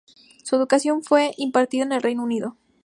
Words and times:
Su 0.43 0.55
educación 0.55 1.03
fue 1.03 1.31
impartida 1.37 1.83
en 1.83 1.91
el 1.91 2.01
Reino 2.01 2.23
Unido. 2.23 2.57